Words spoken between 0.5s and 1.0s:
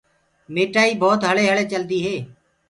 ميٺآئي